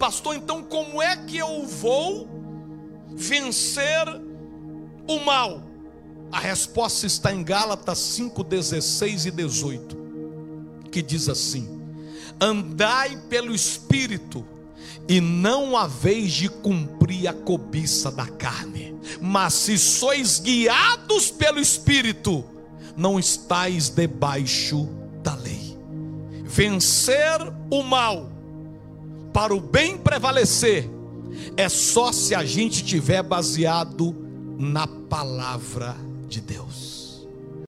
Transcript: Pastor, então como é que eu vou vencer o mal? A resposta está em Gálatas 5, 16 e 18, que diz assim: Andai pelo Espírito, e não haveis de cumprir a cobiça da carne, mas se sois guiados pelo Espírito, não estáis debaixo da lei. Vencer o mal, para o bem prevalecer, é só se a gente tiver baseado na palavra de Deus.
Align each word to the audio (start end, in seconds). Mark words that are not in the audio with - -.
Pastor, 0.00 0.34
então 0.34 0.62
como 0.62 1.02
é 1.02 1.14
que 1.14 1.36
eu 1.36 1.66
vou 1.66 2.26
vencer 3.10 4.08
o 5.06 5.20
mal? 5.20 5.62
A 6.32 6.40
resposta 6.40 7.06
está 7.06 7.34
em 7.34 7.44
Gálatas 7.44 7.98
5, 7.98 8.42
16 8.42 9.26
e 9.26 9.30
18, 9.30 9.96
que 10.90 11.02
diz 11.02 11.28
assim: 11.28 11.82
Andai 12.40 13.14
pelo 13.28 13.54
Espírito, 13.54 14.42
e 15.06 15.20
não 15.20 15.76
haveis 15.76 16.32
de 16.32 16.48
cumprir 16.48 17.28
a 17.28 17.34
cobiça 17.34 18.10
da 18.10 18.26
carne, 18.26 18.98
mas 19.20 19.52
se 19.52 19.76
sois 19.76 20.40
guiados 20.40 21.30
pelo 21.30 21.60
Espírito, 21.60 22.42
não 22.96 23.18
estáis 23.18 23.90
debaixo 23.90 24.88
da 25.22 25.34
lei. 25.34 25.76
Vencer 26.44 27.38
o 27.70 27.82
mal, 27.82 28.39
para 29.32 29.54
o 29.54 29.60
bem 29.60 29.96
prevalecer, 29.96 30.88
é 31.56 31.68
só 31.68 32.12
se 32.12 32.34
a 32.34 32.44
gente 32.44 32.84
tiver 32.84 33.22
baseado 33.22 34.14
na 34.58 34.86
palavra 34.86 35.96
de 36.28 36.40
Deus. 36.40 36.99